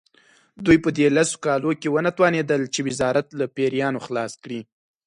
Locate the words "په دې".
0.83-1.07